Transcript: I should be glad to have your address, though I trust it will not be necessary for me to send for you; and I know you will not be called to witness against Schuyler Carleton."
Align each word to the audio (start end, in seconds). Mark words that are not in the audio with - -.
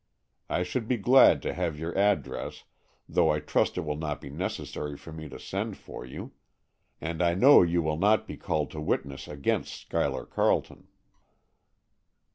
I 0.49 0.63
should 0.63 0.87
be 0.87 0.97
glad 0.97 1.43
to 1.43 1.53
have 1.53 1.77
your 1.77 1.95
address, 1.95 2.63
though 3.07 3.29
I 3.29 3.39
trust 3.39 3.77
it 3.77 3.81
will 3.81 3.95
not 3.97 4.19
be 4.19 4.31
necessary 4.31 4.97
for 4.97 5.11
me 5.11 5.29
to 5.29 5.37
send 5.39 5.77
for 5.77 6.03
you; 6.03 6.31
and 6.99 7.21
I 7.21 7.35
know 7.35 7.61
you 7.61 7.83
will 7.83 7.99
not 7.99 8.25
be 8.27 8.35
called 8.35 8.71
to 8.71 8.81
witness 8.81 9.27
against 9.27 9.75
Schuyler 9.79 10.25
Carleton." 10.25 10.87